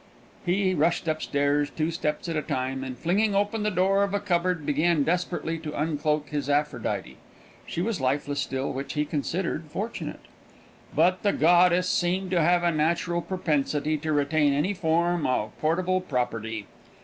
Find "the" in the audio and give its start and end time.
3.61-3.69, 11.21-11.33